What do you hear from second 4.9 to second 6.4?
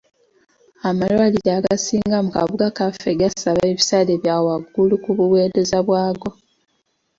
ku buweereza bwago.